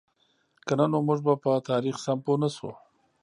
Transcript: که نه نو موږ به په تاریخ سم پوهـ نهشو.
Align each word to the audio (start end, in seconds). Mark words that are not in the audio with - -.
که 0.65 0.73
نه 0.79 0.85
نو 0.91 0.97
موږ 1.07 1.19
به 1.25 1.33
په 1.43 1.51
تاریخ 1.69 1.95
سم 2.05 2.17
پوهـ 2.25 2.37
نهشو. 2.41 2.71